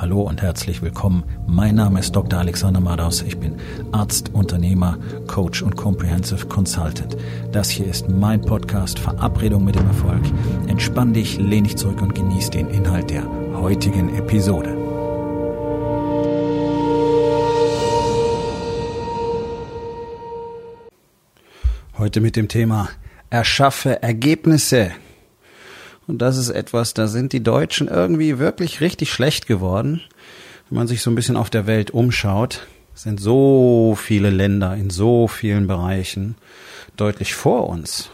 Hallo 0.00 0.20
und 0.22 0.42
herzlich 0.42 0.80
willkommen. 0.80 1.24
Mein 1.48 1.74
Name 1.74 1.98
ist 1.98 2.14
Dr. 2.14 2.38
Alexander 2.38 2.78
Madaus. 2.78 3.20
Ich 3.22 3.36
bin 3.36 3.56
Arzt, 3.90 4.32
Unternehmer, 4.32 4.96
Coach 5.26 5.60
und 5.60 5.74
Comprehensive 5.74 6.46
Consultant. 6.46 7.16
Das 7.50 7.68
hier 7.68 7.88
ist 7.88 8.08
mein 8.08 8.40
Podcast 8.40 9.00
Verabredung 9.00 9.64
mit 9.64 9.74
dem 9.74 9.88
Erfolg. 9.88 10.22
Entspann 10.68 11.14
dich, 11.14 11.38
lehn 11.38 11.64
dich 11.64 11.76
zurück 11.76 12.00
und 12.00 12.14
genieß 12.14 12.50
den 12.50 12.68
Inhalt 12.68 13.10
der 13.10 13.24
heutigen 13.54 14.14
Episode. 14.14 14.76
Heute 21.98 22.20
mit 22.20 22.36
dem 22.36 22.46
Thema 22.46 22.88
Erschaffe 23.30 24.00
Ergebnisse. 24.00 24.92
Und 26.08 26.18
das 26.18 26.38
ist 26.38 26.48
etwas, 26.48 26.94
da 26.94 27.06
sind 27.06 27.34
die 27.34 27.42
Deutschen 27.42 27.86
irgendwie 27.86 28.38
wirklich 28.38 28.80
richtig 28.80 29.12
schlecht 29.12 29.46
geworden. 29.46 30.00
Wenn 30.68 30.78
man 30.78 30.88
sich 30.88 31.02
so 31.02 31.10
ein 31.10 31.14
bisschen 31.14 31.36
auf 31.36 31.50
der 31.50 31.66
Welt 31.66 31.90
umschaut, 31.90 32.66
sind 32.94 33.20
so 33.20 33.94
viele 33.96 34.30
Länder 34.30 34.74
in 34.74 34.88
so 34.88 35.28
vielen 35.28 35.66
Bereichen 35.66 36.34
deutlich 36.96 37.34
vor 37.34 37.68
uns. 37.68 38.10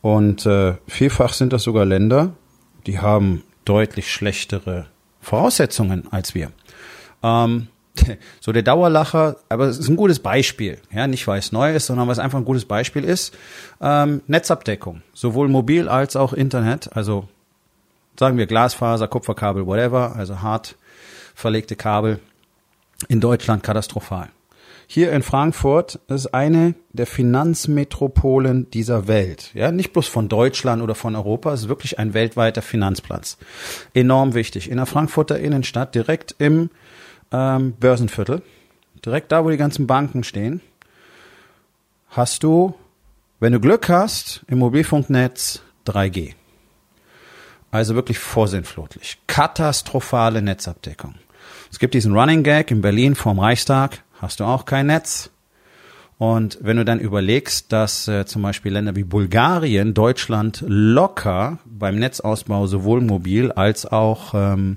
Und 0.00 0.46
äh, 0.46 0.74
vielfach 0.86 1.32
sind 1.32 1.52
das 1.52 1.64
sogar 1.64 1.84
Länder, 1.84 2.34
die 2.86 3.00
haben 3.00 3.42
deutlich 3.64 4.10
schlechtere 4.12 4.86
Voraussetzungen 5.20 6.10
als 6.12 6.36
wir. 6.36 6.52
Ähm, 7.22 7.66
so 8.40 8.52
der 8.52 8.62
Dauerlacher, 8.62 9.36
aber 9.48 9.66
es 9.66 9.78
ist 9.78 9.88
ein 9.88 9.96
gutes 9.96 10.18
Beispiel, 10.18 10.78
ja, 10.92 11.06
nicht 11.06 11.26
weil 11.26 11.38
es 11.38 11.52
neu 11.52 11.74
ist, 11.74 11.86
sondern 11.86 12.06
weil 12.06 12.12
es 12.12 12.18
einfach 12.18 12.38
ein 12.38 12.44
gutes 12.44 12.64
Beispiel 12.64 13.04
ist. 13.04 13.36
Ähm, 13.80 14.22
Netzabdeckung, 14.26 15.02
sowohl 15.12 15.48
mobil 15.48 15.88
als 15.88 16.16
auch 16.16 16.32
Internet, 16.32 16.90
also 16.96 17.28
sagen 18.18 18.38
wir 18.38 18.46
Glasfaser, 18.46 19.08
Kupferkabel, 19.08 19.66
whatever, 19.66 20.16
also 20.16 20.40
hart 20.40 20.76
verlegte 21.34 21.76
Kabel 21.76 22.20
in 23.08 23.20
Deutschland 23.20 23.62
katastrophal. 23.62 24.28
Hier 24.86 25.12
in 25.12 25.22
Frankfurt 25.22 26.00
ist 26.08 26.34
eine 26.34 26.74
der 26.92 27.06
Finanzmetropolen 27.06 28.70
dieser 28.70 29.08
Welt. 29.08 29.50
Ja, 29.54 29.72
nicht 29.72 29.94
bloß 29.94 30.06
von 30.06 30.28
Deutschland 30.28 30.82
oder 30.82 30.94
von 30.94 31.16
Europa, 31.16 31.52
es 31.54 31.62
ist 31.62 31.68
wirklich 31.70 31.98
ein 31.98 32.12
weltweiter 32.12 32.60
Finanzplatz. 32.60 33.38
Enorm 33.94 34.34
wichtig. 34.34 34.70
In 34.70 34.76
der 34.76 34.84
Frankfurter 34.84 35.38
Innenstadt, 35.38 35.94
direkt 35.94 36.34
im 36.38 36.68
ähm, 37.32 37.72
Börsenviertel, 37.78 38.42
direkt 39.04 39.32
da, 39.32 39.44
wo 39.44 39.50
die 39.50 39.56
ganzen 39.56 39.86
Banken 39.86 40.24
stehen, 40.24 40.60
hast 42.10 42.42
du, 42.42 42.74
wenn 43.40 43.52
du 43.52 43.60
Glück 43.60 43.88
hast, 43.88 44.42
im 44.46 44.58
Mobilfunknetz 44.58 45.62
3G. 45.86 46.34
Also 47.70 47.94
wirklich 47.94 48.18
vorsinnflutlich. 48.18 49.18
Katastrophale 49.26 50.42
Netzabdeckung. 50.42 51.14
Es 51.70 51.78
gibt 51.78 51.94
diesen 51.94 52.14
Running 52.14 52.42
Gag 52.42 52.70
in 52.70 52.82
Berlin 52.82 53.14
vorm 53.14 53.38
Reichstag, 53.38 54.02
hast 54.20 54.40
du 54.40 54.44
auch 54.44 54.66
kein 54.66 54.86
Netz. 54.86 55.30
Und 56.18 56.58
wenn 56.60 56.76
du 56.76 56.84
dann 56.84 57.00
überlegst, 57.00 57.72
dass 57.72 58.06
äh, 58.06 58.26
zum 58.26 58.42
Beispiel 58.42 58.72
Länder 58.72 58.94
wie 58.94 59.02
Bulgarien 59.02 59.94
Deutschland 59.94 60.62
locker 60.66 61.58
beim 61.64 61.96
Netzausbau 61.96 62.66
sowohl 62.66 63.00
mobil 63.00 63.50
als 63.50 63.86
auch 63.86 64.34
ähm, 64.34 64.76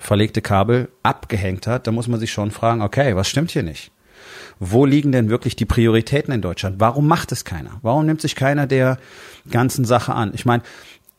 verlegte 0.00 0.40
Kabel 0.40 0.88
abgehängt 1.02 1.66
hat, 1.66 1.86
da 1.86 1.92
muss 1.92 2.08
man 2.08 2.18
sich 2.18 2.32
schon 2.32 2.50
fragen, 2.50 2.82
okay, 2.82 3.14
was 3.14 3.28
stimmt 3.28 3.52
hier 3.52 3.62
nicht? 3.62 3.92
Wo 4.58 4.84
liegen 4.84 5.12
denn 5.12 5.28
wirklich 5.28 5.56
die 5.56 5.66
Prioritäten 5.66 6.32
in 6.34 6.42
Deutschland? 6.42 6.80
Warum 6.80 7.06
macht 7.06 7.32
es 7.32 7.44
keiner? 7.44 7.78
Warum 7.82 8.06
nimmt 8.06 8.20
sich 8.20 8.34
keiner 8.34 8.66
der 8.66 8.98
ganzen 9.50 9.84
Sache 9.84 10.14
an? 10.14 10.32
Ich 10.34 10.44
meine, 10.44 10.62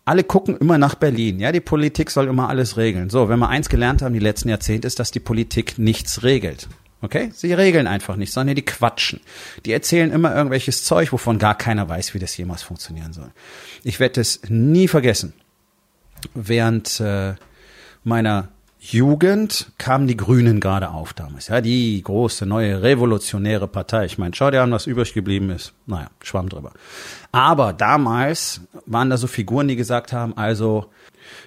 alle 0.04 0.24
gucken 0.24 0.58
immer 0.58 0.78
nach 0.78 0.96
Berlin. 0.96 1.40
Ja, 1.40 1.52
die 1.52 1.60
Politik 1.60 2.10
soll 2.10 2.28
immer 2.28 2.50
alles 2.50 2.76
regeln. 2.76 3.10
So, 3.10 3.30
wenn 3.30 3.40
wir 3.40 3.50
eins 3.50 3.70
gelernt 3.70 4.02
haben 4.02 4.14
die 4.14 4.20
letzten 4.20 4.50
Jahrzehnte, 4.50 4.88
ist, 4.88 5.00
dass 5.00 5.12
die 5.12 5.20
Politik 5.20 5.78
nichts 5.78 6.24
regelt. 6.24 6.68
Okay? 7.02 7.32
Sie 7.34 7.54
regeln 7.54 7.88
einfach 7.88 8.16
nicht, 8.16 8.34
sondern 8.34 8.56
die 8.56 8.66
quatschen. 8.66 9.22
Die 9.66 9.72
erzählen 9.72 10.12
immer 10.12 10.36
irgendwelches 10.36 10.84
Zeug, 10.84 11.12
wovon 11.12 11.40
gar 11.40 11.56
keiner 11.56 11.88
weiß, 11.88 12.14
wie 12.14 12.20
das 12.20 12.36
jemals 12.38 12.64
funktionieren 12.64 13.14
soll. 13.14 13.32
Ich 13.84 14.00
werde 14.00 14.22
es 14.22 14.42
nie 14.50 14.88
vergessen. 14.88 15.34
Während 16.36 17.00
äh, 17.00 17.34
meiner 18.04 18.50
Jugend 18.84 19.72
kamen 19.78 20.08
die 20.08 20.18
Grünen 20.18 20.60
gerade 20.60 20.90
auf 20.90 21.14
damals. 21.14 21.50
Ja, 21.50 21.62
die 21.62 22.02
große, 22.02 22.48
neue, 22.48 22.82
revolutionäre 22.82 23.68
Partei. 23.68 24.06
Ich 24.06 24.18
meine, 24.18 24.34
schau 24.34 24.50
dir 24.50 24.64
an, 24.64 24.72
was 24.72 24.88
übrig 24.88 25.14
geblieben 25.14 25.52
ist. 25.52 25.74
Naja, 25.86 26.10
schwamm 26.24 26.50
drüber. 26.50 26.74
Aber 27.32 27.74
damals 27.74 28.62
waren 28.88 29.12
da 29.12 29.18
so 29.18 29.28
Figuren, 29.28 29.68
die 29.68 29.76
gesagt 29.76 30.14
haben, 30.14 30.36
also 30.36 30.88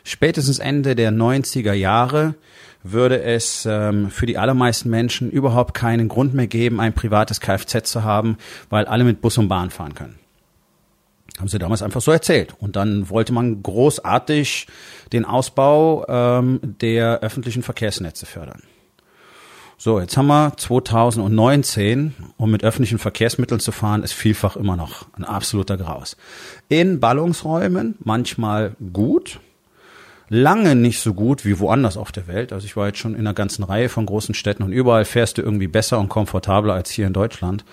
spätestens 0.05 0.61
Ende 0.61 0.94
der 0.94 1.11
90er 1.11 1.73
Jahre 1.73 2.37
würde 2.84 3.21
es 3.21 3.67
ähm, 3.69 4.11
für 4.11 4.27
die 4.27 4.39
allermeisten 4.39 4.89
Menschen 4.89 5.28
überhaupt 5.28 5.75
keinen 5.75 6.06
Grund 6.06 6.34
mehr 6.34 6.47
geben, 6.47 6.78
ein 6.78 6.93
privates 6.93 7.41
Kfz 7.41 7.91
zu 7.91 8.05
haben, 8.05 8.39
weil 8.71 8.84
alle 8.84 9.03
mit 9.03 9.21
Bus 9.21 9.39
und 9.39 9.49
Bahn 9.49 9.71
fahren 9.71 9.97
können. 9.97 10.21
Haben 11.39 11.49
sie 11.49 11.59
damals 11.59 11.83
einfach 11.83 12.00
so 12.00 12.12
erzählt. 12.12 12.55
Und 12.59 12.77
dann 12.77 13.11
wollte 13.11 13.33
man 13.33 13.62
großartig 13.62 14.67
den 15.12 15.25
Ausbau 15.25 16.06
ähm, 16.09 16.61
der 16.62 17.21
öffentlichen 17.21 17.62
Verkehrsnetze 17.62 18.27
fördern. 18.27 18.62
So, 19.77 20.00
jetzt 20.00 20.17
haben 20.17 20.28
wir 20.28 20.53
2019, 20.56 22.15
um 22.37 22.50
mit 22.50 22.62
öffentlichen 22.62 22.99
Verkehrsmitteln 22.99 23.61
zu 23.61 23.73
fahren, 23.73 24.05
ist 24.05 24.12
vielfach 24.12 24.56
immer 24.56 24.77
noch 24.77 25.06
ein 25.15 25.25
absoluter 25.25 25.77
Graus. 25.77 26.17
In 26.69 27.00
Ballungsräumen 27.00 27.97
manchmal 27.99 28.77
gut, 28.93 29.41
lange 30.34 30.75
nicht 30.75 31.00
so 31.00 31.15
gut 31.15 31.45
wie 31.45 31.59
woanders 31.59 31.97
auf 31.97 32.11
der 32.11 32.27
Welt. 32.27 32.53
Also 32.53 32.67
ich 32.67 32.77
war 32.77 32.89
jetzt 32.89 32.99
schon 32.99 33.15
in 33.15 33.21
einer 33.21 33.34
ganzen 33.34 33.62
Reihe 33.62 33.89
von 33.89 34.05
großen 34.05 34.34
Städten 34.34 34.62
und 34.62 34.72
überall 34.72 35.05
fährst 35.05 35.39
du 35.39 35.43
irgendwie 35.43 35.69
besser 35.69 36.00
und 36.00 36.09
komfortabler 36.09 36.75
als 36.75 36.91
hier 36.91 37.06
in 37.06 37.12
Deutschland. 37.12 37.65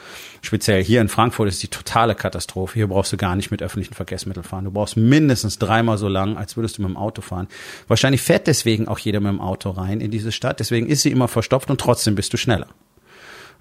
Speziell 0.41 0.83
hier 0.83 1.01
in 1.01 1.09
Frankfurt 1.09 1.50
ist 1.50 1.63
die 1.63 1.69
totale 1.69 2.13
Katastrophe. 2.16 2.75
Hier 2.75 2.88
brauchst 2.88 3.11
du 3.11 3.17
gar 3.17 3.35
nicht 3.35 3.51
mit 3.51 3.63
öffentlichen 3.63 3.95
Verkehrsmitteln 3.95 4.44
fahren. 4.44 4.66
Du 4.66 4.71
brauchst 4.71 4.95
mindestens 4.95 5.57
dreimal 5.57 5.97
so 5.97 6.07
lang, 6.07 6.38
als 6.38 6.55
würdest 6.55 6.77
du 6.77 6.83
mit 6.83 6.89
dem 6.89 6.97
Auto 6.97 7.21
fahren. 7.21 7.47
Wahrscheinlich 7.88 8.21
fährt 8.21 8.47
deswegen 8.47 8.88
auch 8.88 9.00
jeder 9.00 9.19
mit 9.19 9.31
dem 9.31 9.41
Auto 9.41 9.71
rein 9.71 10.00
in 10.00 10.11
diese 10.11 10.31
Stadt. 10.31 10.59
Deswegen 10.59 10.88
ist 10.88 11.01
sie 11.01 11.11
immer 11.11 11.27
verstopft 11.27 11.69
und 11.71 11.81
trotzdem 11.81 12.16
bist 12.16 12.31
du 12.31 12.38
schneller. 12.38 12.67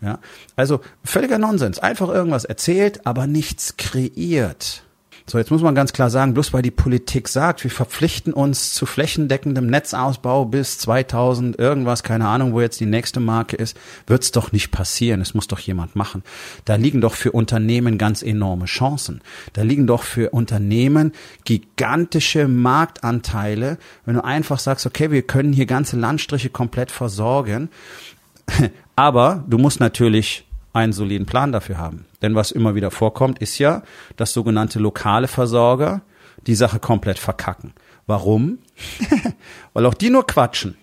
Ja, 0.02 0.18
also 0.56 0.80
völliger 1.04 1.38
Nonsens. 1.38 1.78
Einfach 1.78 2.08
irgendwas 2.08 2.44
erzählt, 2.44 3.06
aber 3.06 3.26
nichts 3.26 3.76
kreiert. 3.76 4.82
So, 5.30 5.38
jetzt 5.38 5.52
muss 5.52 5.62
man 5.62 5.76
ganz 5.76 5.92
klar 5.92 6.10
sagen, 6.10 6.34
bloß 6.34 6.52
weil 6.52 6.62
die 6.62 6.72
Politik 6.72 7.28
sagt, 7.28 7.62
wir 7.62 7.70
verpflichten 7.70 8.32
uns 8.32 8.72
zu 8.72 8.84
flächendeckendem 8.84 9.68
Netzausbau 9.68 10.44
bis 10.44 10.78
2000 10.78 11.56
irgendwas, 11.56 12.02
keine 12.02 12.26
Ahnung, 12.26 12.52
wo 12.52 12.60
jetzt 12.60 12.80
die 12.80 12.86
nächste 12.86 13.20
Marke 13.20 13.54
ist, 13.54 13.76
wird's 14.08 14.32
doch 14.32 14.50
nicht 14.50 14.72
passieren. 14.72 15.20
Es 15.20 15.32
muss 15.32 15.46
doch 15.46 15.60
jemand 15.60 15.94
machen. 15.94 16.24
Da 16.64 16.74
liegen 16.74 17.00
doch 17.00 17.14
für 17.14 17.30
Unternehmen 17.30 17.96
ganz 17.96 18.24
enorme 18.24 18.64
Chancen. 18.64 19.20
Da 19.52 19.62
liegen 19.62 19.86
doch 19.86 20.02
für 20.02 20.30
Unternehmen 20.30 21.12
gigantische 21.44 22.48
Marktanteile, 22.48 23.78
wenn 24.06 24.16
du 24.16 24.24
einfach 24.24 24.58
sagst, 24.58 24.84
okay, 24.84 25.12
wir 25.12 25.22
können 25.22 25.52
hier 25.52 25.66
ganze 25.66 25.96
Landstriche 25.96 26.50
komplett 26.50 26.90
versorgen. 26.90 27.68
Aber 28.96 29.44
du 29.48 29.58
musst 29.58 29.78
natürlich 29.78 30.49
einen 30.72 30.92
soliden 30.92 31.26
Plan 31.26 31.52
dafür 31.52 31.78
haben. 31.78 32.06
Denn 32.22 32.34
was 32.34 32.50
immer 32.50 32.74
wieder 32.74 32.90
vorkommt, 32.90 33.38
ist 33.40 33.58
ja, 33.58 33.82
dass 34.16 34.32
sogenannte 34.32 34.78
lokale 34.78 35.28
Versorger 35.28 36.02
die 36.46 36.54
Sache 36.54 36.78
komplett 36.78 37.18
verkacken. 37.18 37.72
Warum? 38.06 38.58
Weil 39.72 39.86
auch 39.86 39.94
die 39.94 40.10
nur 40.10 40.26
quatschen 40.26 40.76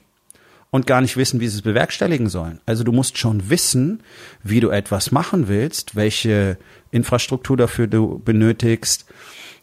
und 0.70 0.86
gar 0.86 1.02
nicht 1.02 1.18
wissen, 1.18 1.40
wie 1.40 1.48
sie 1.48 1.58
es 1.58 1.62
bewerkstelligen 1.62 2.30
sollen. 2.30 2.60
Also 2.66 2.84
du 2.84 2.92
musst 2.92 3.18
schon 3.18 3.50
wissen, 3.50 4.04
wie 4.44 4.60
du 4.60 4.70
etwas 4.70 5.12
machen 5.12 5.48
willst, 5.48 5.96
welche 5.96 6.58
Infrastruktur 6.92 7.58
dafür 7.58 7.88
du 7.88 8.20
benötigst, 8.20 9.06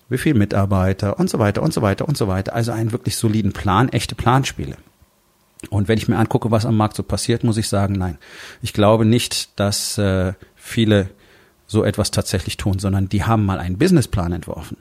wie 0.09 0.19
viel 0.19 0.35
Mitarbeiter 0.35 1.19
und 1.19 1.31
so 1.31 1.39
weiter 1.39 1.62
und 1.62 1.73
so 1.73 1.83
weiter 1.83 2.09
und 2.09 2.17
so 2.17 2.29
weiter. 2.29 2.55
Also 2.55 2.73
einen 2.73 2.93
wirklich 2.93 3.17
soliden 3.17 3.53
Plan, 3.53 3.89
echte 3.91 4.15
Planspiele. 4.15 4.77
Und 5.70 5.88
wenn 5.88 5.98
ich 5.98 6.08
mir 6.08 6.16
angucke, 6.16 6.50
was 6.50 6.66
am 6.66 6.76
Markt 6.76 6.96
so 6.96 7.02
passiert, 7.02 7.44
muss 7.44 7.56
ich 7.56 7.69
sagen, 7.69 7.94
nein. 7.94 8.19
Ich 8.62 8.72
glaube 8.72 9.05
nicht, 9.05 9.58
dass 9.58 9.99
äh, 9.99 10.34
viele 10.55 11.11
so 11.66 11.84
etwas 11.84 12.11
tatsächlich 12.11 12.56
tun, 12.56 12.78
sondern 12.78 13.08
die 13.08 13.25
haben 13.25 13.44
mal 13.44 13.58
einen 13.58 13.78
Businessplan 13.78 14.32
entworfen. 14.32 14.76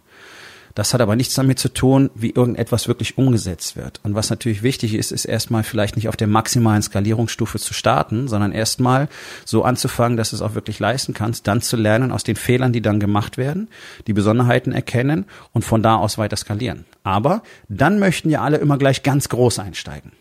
Das 0.76 0.94
hat 0.94 1.02
aber 1.02 1.16
nichts 1.16 1.36
damit 1.36 1.60
zu 1.60 1.70
tun, 1.70 2.10
wie 2.16 2.32
irgendetwas 2.32 2.88
wirklich 2.88 3.18
umgesetzt 3.18 3.76
wird. 3.76 4.00
Und 4.04 4.16
was 4.16 4.32
natürlich 4.32 4.64
wichtig 4.64 4.96
ist, 4.96 5.12
ist 5.12 5.26
erstmal 5.26 5.64
vielleicht 5.64 5.96
nicht 5.96 6.10
auf 6.10 6.18
der 6.18 6.28
maximalen 6.28 6.82
Skalierungsstufe 6.82 7.60
zu 7.60 7.76
starten, 7.76 8.28
sondern 8.28 8.52
erstmal 8.52 9.08
so 9.46 9.64
anzufangen, 9.64 10.18
dass 10.18 10.32
du 10.32 10.38
es 10.38 10.42
auch 10.42 10.56
wirklich 10.56 10.80
leisten 10.80 11.14
kannst, 11.14 11.48
dann 11.48 11.62
zu 11.62 11.78
lernen 11.78 12.12
aus 12.12 12.24
den 12.24 12.36
Fehlern, 12.36 12.74
die 12.74 12.82
dann 12.82 13.00
gemacht 13.00 13.38
werden, 13.38 13.70
die 14.08 14.14
Besonderheiten 14.14 14.72
erkennen 14.72 15.26
und 15.52 15.64
von 15.64 15.84
da 15.84 15.98
aus 15.98 16.18
weiter 16.18 16.38
skalieren. 16.38 16.86
Aber 17.04 17.44
dann 17.70 18.00
möchten 18.00 18.32
ja 18.32 18.42
alle 18.42 18.58
immer 18.58 18.80
gleich 18.80 19.04
ganz 19.04 19.30
groß 19.30 19.60
einsteigen 19.60 20.12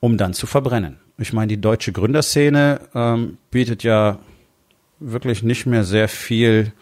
um 0.00 0.16
dann 0.16 0.34
zu 0.34 0.46
verbrennen. 0.46 0.98
Ich 1.18 1.32
meine, 1.32 1.48
die 1.48 1.60
deutsche 1.60 1.92
Gründerszene 1.92 2.80
ähm, 2.94 3.38
bietet 3.50 3.82
ja 3.82 4.18
wirklich 5.00 5.42
nicht 5.42 5.66
mehr 5.66 5.84
sehr 5.84 6.08
viel 6.08 6.72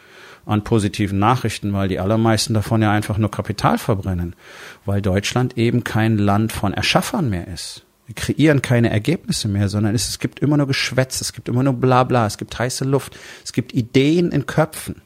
an 0.44 0.62
positiven 0.62 1.18
Nachrichten, 1.18 1.72
weil 1.72 1.88
die 1.88 1.98
allermeisten 1.98 2.54
davon 2.54 2.80
ja 2.80 2.92
einfach 2.92 3.18
nur 3.18 3.30
Kapital 3.30 3.78
verbrennen, 3.78 4.36
weil 4.84 5.02
Deutschland 5.02 5.58
eben 5.58 5.82
kein 5.82 6.18
Land 6.18 6.52
von 6.52 6.72
Erschaffern 6.72 7.28
mehr 7.28 7.48
ist. 7.48 7.84
Wir 8.06 8.14
kreieren 8.14 8.62
keine 8.62 8.90
Ergebnisse 8.90 9.48
mehr, 9.48 9.68
sondern 9.68 9.94
es, 9.94 10.08
es 10.08 10.20
gibt 10.20 10.38
immer 10.38 10.56
nur 10.56 10.68
Geschwätz, 10.68 11.20
es 11.20 11.32
gibt 11.32 11.48
immer 11.48 11.64
nur 11.64 11.72
Blabla, 11.72 12.26
es 12.26 12.38
gibt 12.38 12.56
heiße 12.56 12.84
Luft, 12.84 13.18
es 13.44 13.52
gibt 13.52 13.74
Ideen 13.74 14.30
in 14.30 14.46
Köpfen. 14.46 15.02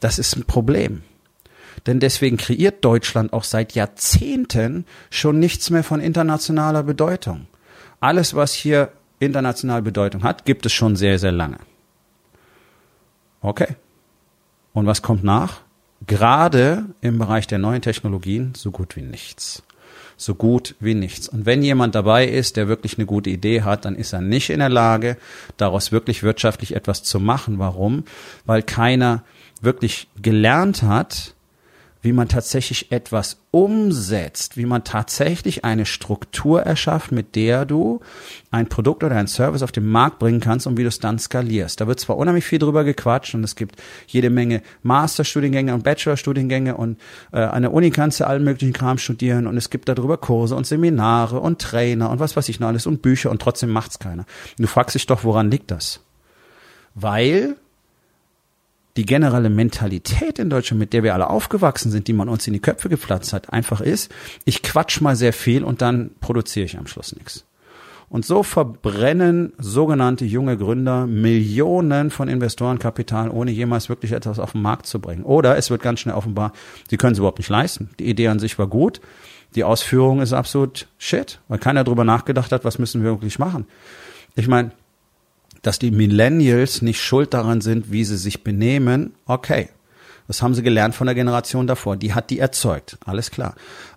Das 0.00 0.18
ist 0.18 0.34
ein 0.34 0.44
Problem. 0.44 1.02
Denn 1.86 2.00
deswegen 2.00 2.36
kreiert 2.36 2.84
Deutschland 2.84 3.32
auch 3.32 3.44
seit 3.44 3.74
Jahrzehnten 3.74 4.86
schon 5.10 5.38
nichts 5.38 5.70
mehr 5.70 5.84
von 5.84 6.00
internationaler 6.00 6.82
Bedeutung. 6.82 7.46
Alles, 8.00 8.34
was 8.34 8.52
hier 8.52 8.90
international 9.18 9.82
Bedeutung 9.82 10.22
hat, 10.22 10.44
gibt 10.44 10.66
es 10.66 10.72
schon 10.72 10.96
sehr, 10.96 11.18
sehr 11.18 11.32
lange. 11.32 11.58
Okay. 13.40 13.76
Und 14.72 14.86
was 14.86 15.02
kommt 15.02 15.24
nach? 15.24 15.60
Gerade 16.06 16.86
im 17.00 17.18
Bereich 17.18 17.46
der 17.46 17.58
neuen 17.58 17.82
Technologien 17.82 18.52
so 18.56 18.70
gut 18.70 18.96
wie 18.96 19.02
nichts. 19.02 19.62
So 20.16 20.34
gut 20.34 20.74
wie 20.80 20.94
nichts. 20.94 21.28
Und 21.28 21.46
wenn 21.46 21.62
jemand 21.62 21.94
dabei 21.94 22.26
ist, 22.26 22.56
der 22.56 22.68
wirklich 22.68 22.98
eine 22.98 23.06
gute 23.06 23.30
Idee 23.30 23.62
hat, 23.62 23.84
dann 23.84 23.96
ist 23.96 24.12
er 24.12 24.20
nicht 24.20 24.50
in 24.50 24.60
der 24.60 24.68
Lage, 24.68 25.16
daraus 25.56 25.92
wirklich 25.92 26.22
wirtschaftlich 26.22 26.76
etwas 26.76 27.02
zu 27.02 27.20
machen. 27.20 27.58
Warum? 27.58 28.04
Weil 28.44 28.62
keiner 28.62 29.24
wirklich 29.60 30.08
gelernt 30.20 30.82
hat, 30.82 31.34
wie 32.04 32.12
man 32.12 32.28
tatsächlich 32.28 32.92
etwas 32.92 33.38
umsetzt, 33.50 34.58
wie 34.58 34.66
man 34.66 34.84
tatsächlich 34.84 35.64
eine 35.64 35.86
Struktur 35.86 36.62
erschafft, 36.62 37.12
mit 37.12 37.34
der 37.34 37.64
du 37.64 38.00
ein 38.50 38.68
Produkt 38.68 39.02
oder 39.02 39.16
ein 39.16 39.26
Service 39.26 39.62
auf 39.62 39.72
den 39.72 39.86
Markt 39.86 40.18
bringen 40.18 40.40
kannst 40.40 40.66
und 40.66 40.76
wie 40.76 40.82
du 40.82 40.88
es 40.88 40.98
dann 40.98 41.18
skalierst. 41.18 41.80
Da 41.80 41.86
wird 41.86 41.98
zwar 41.98 42.18
unheimlich 42.18 42.44
viel 42.44 42.58
drüber 42.58 42.84
gequatscht 42.84 43.34
und 43.34 43.42
es 43.42 43.56
gibt 43.56 43.82
jede 44.06 44.28
Menge 44.28 44.60
Masterstudiengänge 44.82 45.72
und 45.72 45.82
Bachelorstudiengänge 45.82 46.76
und 46.76 47.00
äh, 47.32 47.40
an 47.40 47.62
der 47.62 47.72
Uni 47.72 47.90
kannst 47.90 48.20
du 48.20 48.26
allen 48.26 48.44
möglichen 48.44 48.74
Kram 48.74 48.98
studieren 48.98 49.46
und 49.46 49.56
es 49.56 49.70
gibt 49.70 49.88
darüber 49.88 50.18
Kurse 50.18 50.56
und 50.56 50.66
Seminare 50.66 51.40
und 51.40 51.58
Trainer 51.58 52.10
und 52.10 52.20
was 52.20 52.36
weiß 52.36 52.50
ich 52.50 52.60
noch 52.60 52.68
alles 52.68 52.86
und 52.86 53.00
Bücher 53.00 53.30
und 53.30 53.40
trotzdem 53.40 53.70
macht's 53.70 53.98
keiner. 53.98 54.26
Du 54.58 54.66
fragst 54.66 54.94
dich 54.94 55.06
doch, 55.06 55.24
woran 55.24 55.50
liegt 55.50 55.70
das? 55.70 56.00
Weil 56.94 57.56
die 58.96 59.04
generelle 59.04 59.50
Mentalität 59.50 60.38
in 60.38 60.50
Deutschland, 60.50 60.78
mit 60.78 60.92
der 60.92 61.02
wir 61.02 61.14
alle 61.14 61.28
aufgewachsen 61.28 61.90
sind, 61.90 62.06
die 62.06 62.12
man 62.12 62.28
uns 62.28 62.46
in 62.46 62.52
die 62.52 62.60
Köpfe 62.60 62.88
gepflanzt 62.88 63.32
hat, 63.32 63.52
einfach 63.52 63.80
ist, 63.80 64.12
ich 64.44 64.62
quatsch 64.62 65.00
mal 65.00 65.16
sehr 65.16 65.32
viel 65.32 65.64
und 65.64 65.82
dann 65.82 66.10
produziere 66.20 66.66
ich 66.66 66.78
am 66.78 66.86
Schluss 66.86 67.14
nichts. 67.16 67.44
Und 68.08 68.24
so 68.24 68.44
verbrennen 68.44 69.52
sogenannte 69.58 70.24
junge 70.24 70.56
Gründer 70.56 71.06
Millionen 71.06 72.10
von 72.10 72.28
Investorenkapital, 72.28 73.28
ohne 73.30 73.50
jemals 73.50 73.88
wirklich 73.88 74.12
etwas 74.12 74.38
auf 74.38 74.52
den 74.52 74.62
Markt 74.62 74.86
zu 74.86 75.00
bringen. 75.00 75.24
Oder 75.24 75.56
es 75.56 75.70
wird 75.70 75.82
ganz 75.82 76.00
schnell 76.00 76.14
offenbar, 76.14 76.52
sie 76.88 76.96
können 76.96 77.14
es 77.14 77.18
überhaupt 77.18 77.38
nicht 77.38 77.48
leisten. 77.48 77.90
Die 77.98 78.08
Idee 78.08 78.28
an 78.28 78.38
sich 78.38 78.56
war 78.58 78.68
gut, 78.68 79.00
die 79.56 79.64
Ausführung 79.64 80.20
ist 80.20 80.32
absolut 80.32 80.86
shit, 80.98 81.40
weil 81.48 81.58
keiner 81.58 81.82
drüber 81.82 82.04
nachgedacht 82.04 82.52
hat, 82.52 82.64
was 82.64 82.78
müssen 82.78 83.02
wir 83.02 83.10
wirklich 83.10 83.38
machen. 83.38 83.66
Ich 84.36 84.46
meine, 84.48 84.72
dass 85.62 85.78
die 85.78 85.90
Millennials 85.90 86.82
nicht 86.82 87.00
schuld 87.02 87.34
daran 87.34 87.60
sind, 87.60 87.90
wie 87.90 88.04
sie 88.04 88.16
sich 88.16 88.44
benehmen, 88.44 89.14
okay. 89.26 89.68
Das 90.26 90.40
haben 90.40 90.54
sie 90.54 90.62
gelernt 90.62 90.94
von 90.94 91.06
der 91.06 91.14
Generation 91.14 91.66
davor. 91.66 91.96
Die 91.96 92.14
hat 92.14 92.30
die 92.30 92.38
erzeugt. 92.38 92.96
Alles 93.04 93.30
klar. 93.30 93.54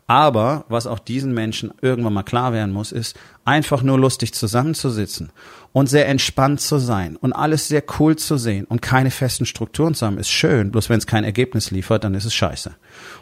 Aber 0.08 0.66
was 0.70 0.88
auch 0.88 1.00
diesen 1.00 1.34
Menschen 1.34 1.74
irgendwann 1.82 2.14
mal 2.14 2.24
klar 2.24 2.54
werden 2.54 2.74
muss, 2.74 2.92
ist, 2.92 3.18
einfach 3.46 3.82
nur 3.82 3.98
lustig 3.98 4.34
zusammenzusitzen 4.34 5.32
und 5.74 5.88
sehr 5.88 6.08
entspannt 6.08 6.62
zu 6.62 6.80
sein 6.80 7.18
und 7.18 7.34
alles 7.34 7.68
sehr 7.68 7.84
cool 8.00 8.16
zu 8.16 8.38
sehen 8.38 8.66
und 8.66 8.82
keine 8.82 9.12
festen 9.12 9.46
Strukturen 9.46 9.94
zu 9.94 10.06
haben, 10.06 10.18
ist 10.18 10.30
schön. 10.30 10.72
Bloß 10.72 10.90
wenn 10.90 10.98
es 10.98 11.08
kein 11.08 11.24
Ergebnis 11.24 11.72
liefert, 11.72 12.04
dann 12.04 12.14
ist 12.14 12.26
es 12.26 12.34
scheiße. 12.34 12.76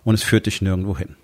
Und 0.03 0.15
es 0.15 0.23
führt 0.23 0.45
dich 0.45 0.61
nirgendwo 0.61 0.97
hin. 0.97 1.15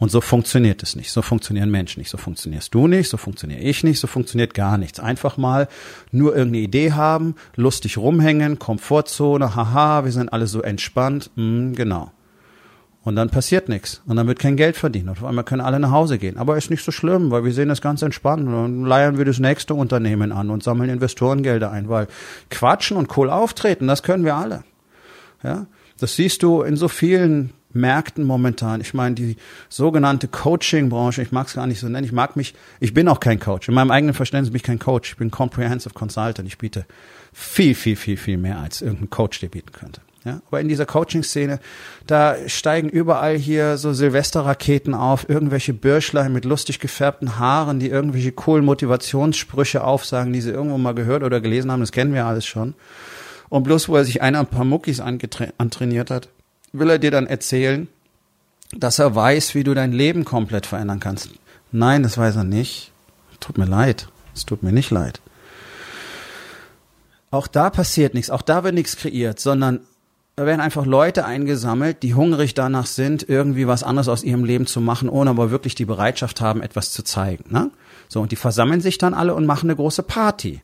Und 0.00 0.10
so 0.10 0.22
funktioniert 0.22 0.82
es 0.82 0.96
nicht. 0.96 1.12
So 1.12 1.20
funktionieren 1.20 1.70
Menschen 1.70 2.00
nicht. 2.00 2.08
So 2.08 2.16
funktionierst 2.16 2.74
du 2.74 2.86
nicht, 2.86 3.10
so 3.10 3.18
funktioniere 3.18 3.60
ich 3.60 3.84
nicht, 3.84 4.00
so 4.00 4.06
funktioniert 4.06 4.54
gar 4.54 4.78
nichts. 4.78 4.98
Einfach 4.98 5.36
mal 5.36 5.68
nur 6.10 6.34
irgendeine 6.34 6.64
Idee 6.64 6.92
haben, 6.92 7.34
lustig 7.54 7.98
rumhängen, 7.98 8.58
Komfortzone, 8.58 9.54
haha, 9.54 10.06
wir 10.06 10.12
sind 10.12 10.32
alle 10.32 10.46
so 10.46 10.62
entspannt. 10.62 11.30
Mm, 11.36 11.74
genau. 11.74 12.10
Und 13.04 13.14
dann 13.16 13.28
passiert 13.28 13.68
nichts. 13.68 14.00
Und 14.06 14.16
dann 14.16 14.26
wird 14.26 14.38
kein 14.38 14.56
Geld 14.56 14.78
verdient. 14.78 15.04
Und 15.04 15.18
auf 15.18 15.24
einmal 15.24 15.44
können 15.44 15.60
alle 15.60 15.78
nach 15.78 15.90
Hause 15.90 16.16
gehen. 16.16 16.38
Aber 16.38 16.56
ist 16.56 16.70
nicht 16.70 16.84
so 16.84 16.92
schlimm, 16.92 17.30
weil 17.30 17.44
wir 17.44 17.52
sehen 17.52 17.68
das 17.68 17.82
ganz 17.82 18.00
entspannt. 18.00 18.46
Und 18.46 18.52
dann 18.52 18.84
leiern 18.86 19.18
wir 19.18 19.26
das 19.26 19.38
nächste 19.38 19.74
Unternehmen 19.74 20.32
an 20.32 20.48
und 20.48 20.62
sammeln 20.62 20.88
Investorengelder 20.88 21.70
ein, 21.70 21.90
weil 21.90 22.08
quatschen 22.48 22.96
und 22.96 23.14
cool 23.18 23.28
auftreten, 23.28 23.86
das 23.86 24.02
können 24.02 24.24
wir 24.24 24.34
alle. 24.34 24.64
Ja. 25.42 25.66
Das 25.98 26.16
siehst 26.16 26.42
du 26.42 26.62
in 26.62 26.76
so 26.76 26.88
vielen 26.88 27.52
Märkten 27.72 28.24
momentan. 28.24 28.80
Ich 28.80 28.94
meine, 28.94 29.14
die 29.14 29.36
sogenannte 29.68 30.28
Coaching-Branche, 30.28 31.22
ich 31.22 31.32
mag 31.32 31.46
es 31.46 31.54
gar 31.54 31.66
nicht 31.66 31.80
so 31.80 31.88
nennen, 31.88 32.04
ich 32.04 32.12
mag 32.12 32.36
mich, 32.36 32.54
ich 32.80 32.94
bin 32.94 33.08
auch 33.08 33.20
kein 33.20 33.40
Coach. 33.40 33.68
In 33.68 33.74
meinem 33.74 33.90
eigenen 33.90 34.14
Verständnis 34.14 34.50
bin 34.50 34.56
ich 34.56 34.62
kein 34.62 34.78
Coach. 34.78 35.12
Ich 35.12 35.16
bin 35.16 35.30
Comprehensive 35.30 35.94
Consultant. 35.94 36.46
Ich 36.48 36.58
biete 36.58 36.86
viel, 37.32 37.74
viel, 37.74 37.96
viel, 37.96 38.16
viel 38.16 38.36
mehr, 38.36 38.58
als 38.58 38.82
irgendein 38.82 39.10
Coach 39.10 39.40
dir 39.40 39.48
bieten 39.48 39.72
könnte. 39.72 40.00
Ja, 40.24 40.42
aber 40.48 40.60
in 40.60 40.68
dieser 40.68 40.84
Coaching-Szene, 40.84 41.60
da 42.06 42.36
steigen 42.46 42.90
überall 42.90 43.38
hier 43.38 43.78
so 43.78 43.94
Silvesterraketen 43.94 44.92
auf, 44.92 45.26
irgendwelche 45.28 45.72
Bürschlein 45.72 46.32
mit 46.32 46.44
lustig 46.44 46.78
gefärbten 46.78 47.38
Haaren, 47.38 47.80
die 47.80 47.88
irgendwelche 47.88 48.32
coolen 48.32 48.66
Motivationssprüche 48.66 49.82
aufsagen, 49.82 50.34
die 50.34 50.42
sie 50.42 50.50
irgendwo 50.50 50.76
mal 50.76 50.94
gehört 50.94 51.22
oder 51.22 51.40
gelesen 51.40 51.72
haben, 51.72 51.80
das 51.80 51.92
kennen 51.92 52.12
wir 52.12 52.26
alles 52.26 52.44
schon. 52.44 52.74
Und 53.48 53.62
bloß, 53.62 53.88
wo 53.88 53.96
er 53.96 54.04
sich 54.04 54.20
einer 54.20 54.40
ein 54.40 54.46
paar 54.46 54.66
Muckis 54.66 55.00
antrainiert 55.00 56.10
hat, 56.10 56.28
will 56.72 56.90
er 56.90 56.98
dir 56.98 57.10
dann 57.10 57.26
erzählen, 57.26 57.88
dass 58.72 58.98
er 58.98 59.14
weiß, 59.14 59.54
wie 59.54 59.64
du 59.64 59.74
dein 59.74 59.92
Leben 59.92 60.24
komplett 60.24 60.66
verändern 60.66 61.00
kannst. 61.00 61.30
Nein, 61.72 62.02
das 62.02 62.18
weiß 62.18 62.36
er 62.36 62.44
nicht. 62.44 62.92
Tut 63.40 63.58
mir 63.58 63.64
leid. 63.64 64.08
Es 64.34 64.46
tut 64.46 64.62
mir 64.62 64.72
nicht 64.72 64.90
leid. 64.90 65.20
Auch 67.30 67.46
da 67.46 67.70
passiert 67.70 68.14
nichts, 68.14 68.30
auch 68.30 68.42
da 68.42 68.64
wird 68.64 68.74
nichts 68.74 68.96
kreiert, 68.96 69.38
sondern 69.38 69.80
da 70.34 70.46
werden 70.46 70.60
einfach 70.60 70.84
Leute 70.86 71.24
eingesammelt, 71.24 72.02
die 72.02 72.14
hungrig 72.14 72.54
danach 72.54 72.86
sind, 72.86 73.28
irgendwie 73.28 73.68
was 73.68 73.84
anderes 73.84 74.08
aus 74.08 74.24
ihrem 74.24 74.44
Leben 74.44 74.66
zu 74.66 74.80
machen, 74.80 75.08
ohne 75.08 75.30
aber 75.30 75.50
wirklich 75.50 75.74
die 75.74 75.84
Bereitschaft 75.84 76.40
haben, 76.40 76.60
etwas 76.60 76.92
zu 76.92 77.04
zeigen. 77.04 77.44
Ne? 77.50 77.70
So, 78.08 78.20
und 78.20 78.32
die 78.32 78.36
versammeln 78.36 78.80
sich 78.80 78.98
dann 78.98 79.14
alle 79.14 79.34
und 79.34 79.46
machen 79.46 79.68
eine 79.68 79.76
große 79.76 80.02
Party 80.02 80.62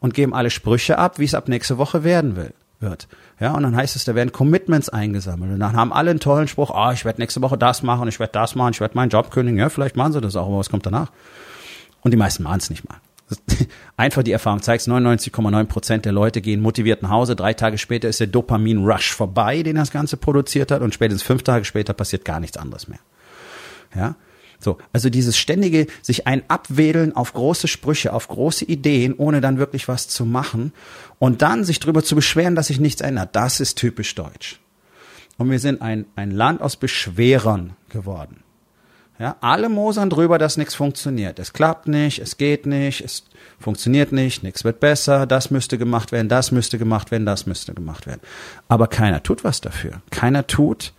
und 0.00 0.14
geben 0.14 0.34
alle 0.34 0.50
Sprüche 0.50 0.98
ab, 0.98 1.18
wie 1.18 1.24
es 1.24 1.34
ab 1.34 1.46
nächste 1.48 1.78
Woche 1.78 2.02
werden 2.02 2.36
will 2.36 2.52
wird. 2.80 3.08
Ja, 3.40 3.52
und 3.52 3.62
dann 3.62 3.76
heißt 3.76 3.96
es, 3.96 4.04
da 4.04 4.14
werden 4.14 4.32
Commitments 4.32 4.88
eingesammelt. 4.88 5.52
Und 5.52 5.60
dann 5.60 5.76
haben 5.76 5.92
alle 5.92 6.10
einen 6.10 6.20
tollen 6.20 6.48
Spruch, 6.48 6.70
ah, 6.70 6.88
oh, 6.88 6.92
ich 6.92 7.04
werde 7.04 7.20
nächste 7.20 7.42
Woche 7.42 7.58
das 7.58 7.82
machen, 7.82 8.08
ich 8.08 8.20
werde 8.20 8.32
das 8.32 8.54
machen, 8.54 8.72
ich 8.72 8.80
werde 8.80 8.96
meinen 8.96 9.10
Job 9.10 9.30
kündigen. 9.30 9.58
Ja, 9.58 9.68
vielleicht 9.68 9.96
machen 9.96 10.12
sie 10.12 10.20
das 10.20 10.36
auch, 10.36 10.46
aber 10.46 10.58
was 10.58 10.70
kommt 10.70 10.86
danach? 10.86 11.10
Und 12.02 12.12
die 12.12 12.16
meisten 12.16 12.42
machen 12.42 12.58
es 12.58 12.70
nicht 12.70 12.88
mal. 12.88 12.98
Einfach 13.96 14.22
die 14.22 14.32
Erfahrung 14.32 14.62
zeigt, 14.62 14.84
99,9 14.84 15.64
Prozent 15.64 16.04
der 16.04 16.12
Leute 16.12 16.40
gehen 16.40 16.60
motiviert 16.60 17.02
nach 17.02 17.10
Hause. 17.10 17.36
Drei 17.36 17.52
Tage 17.52 17.78
später 17.78 18.08
ist 18.08 18.20
der 18.20 18.26
Dopamin-Rush 18.26 19.12
vorbei, 19.12 19.62
den 19.62 19.76
das 19.76 19.90
Ganze 19.90 20.16
produziert 20.16 20.70
hat. 20.70 20.80
Und 20.80 20.94
spätestens 20.94 21.22
fünf 21.22 21.42
Tage 21.42 21.64
später 21.64 21.92
passiert 21.92 22.24
gar 22.24 22.40
nichts 22.40 22.56
anderes 22.56 22.88
mehr. 22.88 23.00
Ja, 23.94 24.16
so, 24.58 24.78
also 24.92 25.08
dieses 25.08 25.38
ständige 25.38 25.86
sich 26.02 26.26
ein 26.26 26.42
Abwedeln 26.48 27.14
auf 27.14 27.32
große 27.32 27.68
Sprüche, 27.68 28.12
auf 28.12 28.28
große 28.28 28.64
Ideen, 28.64 29.14
ohne 29.14 29.40
dann 29.40 29.58
wirklich 29.58 29.86
was 29.86 30.08
zu 30.08 30.24
machen 30.24 30.72
und 31.18 31.42
dann 31.42 31.64
sich 31.64 31.78
darüber 31.78 32.02
zu 32.02 32.16
beschweren, 32.16 32.56
dass 32.56 32.66
sich 32.66 32.80
nichts 32.80 33.00
ändert, 33.00 33.36
das 33.36 33.60
ist 33.60 33.76
typisch 33.76 34.14
deutsch. 34.14 34.60
Und 35.36 35.50
wir 35.50 35.60
sind 35.60 35.80
ein, 35.80 36.06
ein 36.16 36.32
Land 36.32 36.60
aus 36.60 36.76
Beschwerern 36.76 37.76
geworden. 37.88 38.42
Ja, 39.20 39.36
alle 39.40 39.68
mosern 39.68 40.10
drüber, 40.10 40.38
dass 40.38 40.56
nichts 40.56 40.76
funktioniert. 40.76 41.40
Es 41.40 41.52
klappt 41.52 41.88
nicht, 41.88 42.20
es 42.20 42.36
geht 42.36 42.66
nicht, 42.66 43.00
es 43.00 43.24
funktioniert 43.58 44.12
nicht, 44.12 44.44
nichts 44.44 44.62
wird 44.62 44.78
besser, 44.78 45.26
das 45.26 45.50
müsste 45.50 45.76
gemacht 45.76 46.12
werden, 46.12 46.28
das 46.28 46.52
müsste 46.52 46.78
gemacht 46.78 47.10
werden, 47.10 47.26
das 47.26 47.46
müsste 47.46 47.74
gemacht 47.74 48.06
werden. 48.06 48.20
Aber 48.68 48.86
keiner 48.86 49.22
tut 49.22 49.42
was 49.42 49.60
dafür. 49.60 50.02
Keiner 50.10 50.46
tut, 50.46 50.92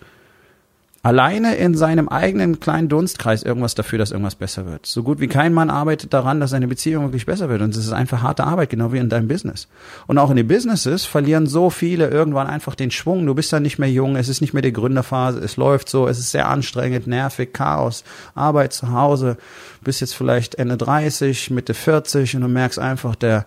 alleine 1.01 1.55
in 1.55 1.75
seinem 1.75 2.09
eigenen 2.09 2.59
kleinen 2.59 2.89
Dunstkreis 2.89 3.43
irgendwas 3.43 3.73
dafür, 3.73 3.99
dass 3.99 4.11
irgendwas 4.11 4.35
besser 4.35 4.65
wird. 4.65 4.85
So 4.85 5.03
gut 5.03 5.19
wie 5.21 5.27
kein 5.27 5.53
Mann 5.53 5.69
arbeitet 5.69 6.13
daran, 6.13 6.39
dass 6.39 6.49
seine 6.49 6.67
Beziehung 6.67 7.05
wirklich 7.05 7.25
besser 7.25 7.47
wird. 7.47 7.61
Und 7.61 7.69
es 7.69 7.77
ist 7.77 7.93
einfach 7.93 8.21
harte 8.21 8.43
Arbeit, 8.43 8.69
genau 8.69 8.91
wie 8.91 8.97
in 8.97 9.07
deinem 9.07 9.27
Business. 9.27 9.67
Und 10.07 10.17
auch 10.17 10.29
in 10.29 10.35
den 10.35 10.47
Businesses 10.47 11.05
verlieren 11.05 11.47
so 11.47 11.69
viele 11.69 12.09
irgendwann 12.09 12.47
einfach 12.47 12.75
den 12.75 12.91
Schwung. 12.91 13.25
Du 13.25 13.33
bist 13.33 13.53
dann 13.53 13.63
nicht 13.63 13.79
mehr 13.79 13.89
jung, 13.89 14.17
es 14.17 14.27
ist 14.27 14.41
nicht 14.41 14.53
mehr 14.53 14.61
die 14.61 14.73
Gründerphase, 14.73 15.39
es 15.39 15.55
läuft 15.55 15.89
so, 15.89 16.07
es 16.07 16.19
ist 16.19 16.31
sehr 16.31 16.49
anstrengend, 16.49 17.07
nervig, 17.07 17.53
Chaos, 17.53 18.03
Arbeit 18.35 18.73
zu 18.73 18.91
Hause, 18.91 19.37
bist 19.81 20.01
jetzt 20.01 20.15
vielleicht 20.15 20.55
Ende 20.55 20.75
30, 20.75 21.51
Mitte 21.51 21.73
40 21.73 22.35
und 22.35 22.41
du 22.41 22.47
merkst 22.47 22.79
einfach, 22.79 23.15
der 23.15 23.45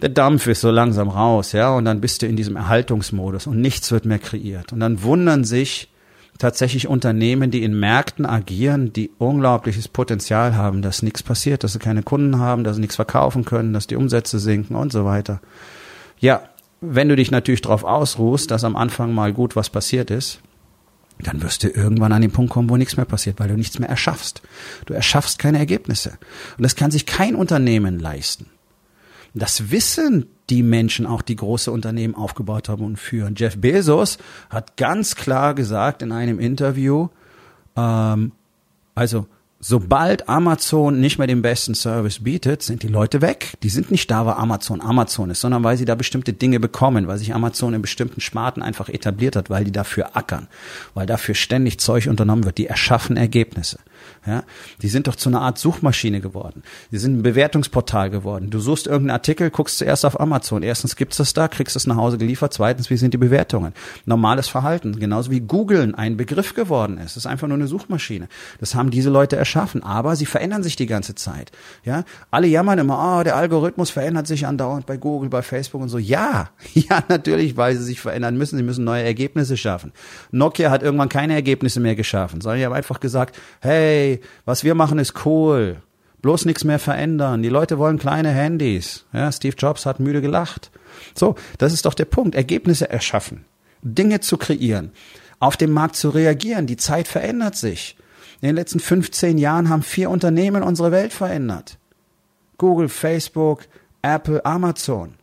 der 0.00 0.08
Dampf 0.08 0.46
ist 0.46 0.62
so 0.62 0.70
langsam 0.70 1.10
raus, 1.10 1.52
ja, 1.52 1.74
und 1.74 1.84
dann 1.84 2.00
bist 2.00 2.22
du 2.22 2.26
in 2.26 2.34
diesem 2.34 2.56
Erhaltungsmodus 2.56 3.46
und 3.46 3.60
nichts 3.60 3.92
wird 3.92 4.06
mehr 4.06 4.18
kreiert. 4.18 4.72
Und 4.72 4.80
dann 4.80 5.02
wundern 5.02 5.44
sich 5.44 5.90
tatsächlich 6.40 6.88
Unternehmen, 6.88 7.50
die 7.50 7.62
in 7.62 7.78
Märkten 7.78 8.26
agieren, 8.26 8.92
die 8.92 9.10
unglaubliches 9.18 9.88
Potenzial 9.88 10.56
haben, 10.56 10.82
dass 10.82 11.02
nichts 11.02 11.22
passiert, 11.22 11.62
dass 11.62 11.74
sie 11.74 11.78
keine 11.78 12.02
Kunden 12.02 12.38
haben, 12.38 12.64
dass 12.64 12.76
sie 12.76 12.80
nichts 12.80 12.96
verkaufen 12.96 13.44
können, 13.44 13.72
dass 13.72 13.86
die 13.86 13.96
Umsätze 13.96 14.38
sinken 14.38 14.74
und 14.74 14.92
so 14.92 15.04
weiter. 15.04 15.40
Ja, 16.18 16.42
wenn 16.80 17.08
du 17.08 17.16
dich 17.16 17.30
natürlich 17.30 17.60
darauf 17.60 17.84
ausruhst, 17.84 18.50
dass 18.50 18.64
am 18.64 18.74
Anfang 18.74 19.14
mal 19.14 19.32
gut 19.32 19.54
was 19.54 19.70
passiert 19.70 20.10
ist, 20.10 20.40
dann 21.22 21.42
wirst 21.42 21.62
du 21.62 21.68
irgendwann 21.68 22.12
an 22.12 22.22
den 22.22 22.30
Punkt 22.30 22.50
kommen, 22.50 22.70
wo 22.70 22.76
nichts 22.78 22.96
mehr 22.96 23.04
passiert, 23.04 23.38
weil 23.38 23.48
du 23.48 23.56
nichts 23.56 23.78
mehr 23.78 23.90
erschaffst. 23.90 24.40
Du 24.86 24.94
erschaffst 24.94 25.38
keine 25.38 25.58
Ergebnisse. 25.58 26.18
Und 26.56 26.62
das 26.62 26.76
kann 26.76 26.90
sich 26.90 27.04
kein 27.04 27.34
Unternehmen 27.34 27.98
leisten. 27.98 28.46
Das 29.34 29.70
wissen 29.70 30.26
die 30.50 30.62
Menschen 30.62 31.06
auch, 31.06 31.22
die 31.22 31.36
große 31.36 31.70
Unternehmen 31.70 32.14
aufgebaut 32.14 32.68
haben 32.68 32.84
und 32.84 32.98
führen. 32.98 33.34
Jeff 33.36 33.56
Bezos 33.58 34.18
hat 34.50 34.76
ganz 34.76 35.14
klar 35.14 35.54
gesagt 35.54 36.02
in 36.02 36.12
einem 36.12 36.38
Interview, 36.40 37.08
ähm, 37.76 38.32
also 38.94 39.26
sobald 39.60 40.28
Amazon 40.28 41.00
nicht 41.00 41.18
mehr 41.18 41.26
den 41.26 41.42
besten 41.42 41.74
Service 41.74 42.24
bietet, 42.24 42.62
sind 42.62 42.82
die 42.82 42.88
Leute 42.88 43.20
weg. 43.20 43.52
Die 43.62 43.68
sind 43.68 43.90
nicht 43.90 44.10
da, 44.10 44.24
weil 44.24 44.34
Amazon 44.34 44.80
Amazon 44.80 45.30
ist, 45.30 45.42
sondern 45.42 45.62
weil 45.62 45.76
sie 45.76 45.84
da 45.84 45.94
bestimmte 45.94 46.32
Dinge 46.32 46.58
bekommen, 46.58 47.06
weil 47.06 47.18
sich 47.18 47.34
Amazon 47.34 47.74
in 47.74 47.82
bestimmten 47.82 48.22
Sparten 48.22 48.62
einfach 48.62 48.88
etabliert 48.88 49.36
hat, 49.36 49.50
weil 49.50 49.64
die 49.64 49.72
dafür 49.72 50.16
ackern, 50.16 50.48
weil 50.94 51.06
dafür 51.06 51.34
ständig 51.34 51.78
Zeug 51.78 52.08
unternommen 52.08 52.44
wird. 52.44 52.58
Die 52.58 52.66
erschaffen 52.66 53.18
Ergebnisse. 53.18 53.78
Ja, 54.26 54.44
die 54.80 54.88
sind 54.88 55.06
doch 55.06 55.14
zu 55.14 55.28
einer 55.28 55.42
Art 55.42 55.58
Suchmaschine 55.58 56.22
geworden. 56.22 56.62
Die 56.90 56.96
sind 56.96 57.18
ein 57.18 57.22
Bewertungsportal 57.22 58.08
geworden. 58.08 58.48
Du 58.48 58.58
suchst 58.58 58.86
irgendeinen 58.86 59.16
Artikel, 59.16 59.50
guckst 59.50 59.76
zuerst 59.76 60.06
auf 60.06 60.18
Amazon. 60.18 60.62
Erstens 60.62 60.96
gibt's 60.96 61.18
das 61.18 61.34
da, 61.34 61.48
kriegst 61.48 61.76
es 61.76 61.86
nach 61.86 61.96
Hause 61.96 62.16
geliefert. 62.16 62.54
Zweitens, 62.54 62.88
wie 62.88 62.96
sind 62.96 63.12
die 63.12 63.18
Bewertungen? 63.18 63.74
Normales 64.06 64.48
Verhalten. 64.48 64.98
Genauso 64.98 65.30
wie 65.30 65.40
Googlen 65.40 65.94
ein 65.94 66.16
Begriff 66.16 66.54
geworden 66.54 66.96
ist. 66.96 67.16
Das 67.16 67.24
ist 67.24 67.26
einfach 67.26 67.46
nur 67.46 67.58
eine 67.58 67.66
Suchmaschine. 67.66 68.28
Das 68.58 68.74
haben 68.74 68.90
diese 68.90 69.10
Leute 69.10 69.36
erschaffen. 69.36 69.49
Aber 69.82 70.16
sie 70.16 70.26
verändern 70.26 70.62
sich 70.62 70.76
die 70.76 70.86
ganze 70.86 71.14
Zeit. 71.14 71.52
Ja, 71.84 72.04
alle 72.30 72.46
jammern 72.46 72.78
immer, 72.78 73.18
oh, 73.18 73.22
der 73.24 73.36
Algorithmus 73.36 73.90
verändert 73.90 74.26
sich 74.26 74.46
andauernd 74.46 74.86
bei 74.86 74.96
Google, 74.96 75.28
bei 75.28 75.42
Facebook 75.42 75.80
und 75.80 75.88
so. 75.88 75.98
Ja, 75.98 76.50
ja, 76.74 77.02
natürlich, 77.08 77.56
weil 77.56 77.76
sie 77.76 77.84
sich 77.84 78.00
verändern 78.00 78.36
müssen. 78.36 78.56
Sie 78.56 78.62
müssen 78.62 78.84
neue 78.84 79.02
Ergebnisse 79.02 79.56
schaffen. 79.56 79.92
Nokia 80.30 80.70
hat 80.70 80.82
irgendwann 80.82 81.08
keine 81.08 81.34
Ergebnisse 81.34 81.80
mehr 81.80 81.94
geschaffen, 81.94 82.40
sondern 82.40 82.58
die 82.58 82.66
haben 82.66 82.72
einfach 82.72 83.00
gesagt, 83.00 83.38
hey, 83.60 84.20
was 84.44 84.64
wir 84.64 84.74
machen 84.74 84.98
ist 84.98 85.24
cool. 85.24 85.82
Bloß 86.22 86.44
nichts 86.44 86.64
mehr 86.64 86.78
verändern. 86.78 87.42
Die 87.42 87.48
Leute 87.48 87.78
wollen 87.78 87.98
kleine 87.98 88.30
Handys. 88.30 89.06
Ja, 89.12 89.32
Steve 89.32 89.56
Jobs 89.56 89.86
hat 89.86 90.00
müde 90.00 90.20
gelacht. 90.20 90.70
So, 91.14 91.34
das 91.58 91.72
ist 91.72 91.86
doch 91.86 91.94
der 91.94 92.04
Punkt. 92.04 92.34
Ergebnisse 92.34 92.90
erschaffen. 92.90 93.44
Dinge 93.82 94.20
zu 94.20 94.36
kreieren. 94.36 94.92
Auf 95.38 95.56
dem 95.56 95.70
Markt 95.72 95.96
zu 95.96 96.10
reagieren. 96.10 96.66
Die 96.66 96.76
Zeit 96.76 97.08
verändert 97.08 97.56
sich. 97.56 97.96
In 98.40 98.48
den 98.48 98.56
letzten 98.56 98.80
15 98.80 99.38
Jahren 99.38 99.68
haben 99.68 99.82
vier 99.82 100.10
Unternehmen 100.10 100.62
unsere 100.62 100.92
Welt 100.92 101.12
verändert. 101.12 101.78
Google, 102.56 102.88
Facebook, 102.88 103.66
Apple, 104.02 104.44
Amazon. 104.44 105.14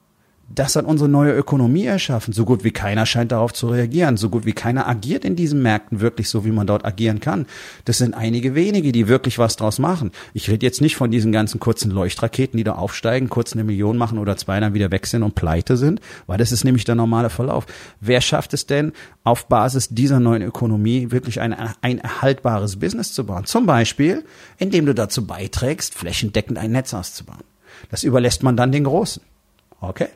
Das 0.50 0.78
hat 0.78 0.86
unsere 0.86 1.10
neue 1.10 1.34
Ökonomie 1.34 1.86
erschaffen. 1.86 2.34
So 2.34 2.46
gut 2.46 2.64
wie 2.64 2.72
keiner 2.72 3.06
scheint 3.06 3.34
darauf 3.34 3.52
zu 3.52 3.68
reagieren. 3.68 4.16
So 4.16 4.30
gut 4.30 4.46
wie 4.46 4.54
keiner 4.54 4.88
agiert 4.88 5.26
in 5.26 5.36
diesen 5.36 5.62
Märkten 5.62 6.00
wirklich 6.00 6.30
so, 6.30 6.46
wie 6.46 6.52
man 6.52 6.66
dort 6.66 6.86
agieren 6.86 7.20
kann. 7.20 7.48
Das 7.84 7.98
sind 7.98 8.14
einige 8.14 8.56
wenige, 8.56 8.94
die 8.94 9.10
wirklich 9.10 9.40
was 9.40 9.58
draus 9.58 9.78
machen. 9.78 10.12
Ich 10.34 10.50
rede 10.50 10.66
jetzt 10.66 10.80
nicht 10.80 10.96
von 10.96 11.12
diesen 11.12 11.34
ganzen 11.34 11.60
kurzen 11.60 11.92
Leuchtraketen, 11.92 12.58
die 12.58 12.64
da 12.64 12.74
aufsteigen, 12.74 13.30
kurz 13.30 13.54
eine 13.54 13.66
Million 13.66 13.98
machen 13.98 14.20
oder 14.20 14.38
zwei 14.38 14.60
dann 14.62 14.74
wieder 14.74 14.90
weg 14.90 15.06
sind 15.06 15.22
und 15.22 15.36
pleite 15.36 15.76
sind, 15.76 16.00
weil 16.28 16.38
das 16.38 16.54
ist 16.54 16.64
nämlich 16.64 16.86
der 16.86 16.96
normale 16.96 17.30
Verlauf. 17.30 17.66
Wer 18.00 18.22
schafft 18.22 18.54
es 18.54 18.66
denn, 18.66 18.94
auf 19.26 19.48
Basis 19.48 19.90
dieser 19.90 20.22
neuen 20.22 20.44
Ökonomie 20.44 21.12
wirklich 21.12 21.42
ein, 21.42 21.54
ein 21.82 22.00
erhaltbares 22.00 22.80
Business 22.80 23.12
zu 23.12 23.26
bauen? 23.26 23.44
Zum 23.44 23.66
Beispiel, 23.66 24.24
indem 24.58 24.86
du 24.86 24.96
dazu 24.96 25.28
beiträgst, 25.28 25.94
flächendeckend 25.94 26.58
ein 26.58 26.72
Netz 26.72 26.94
auszubauen. 26.94 27.44
Das 27.92 28.04
überlässt 28.04 28.44
man 28.44 28.56
dann 28.56 28.72
den 28.72 28.86
Großen. 28.86 29.22
Okay? 29.82 30.08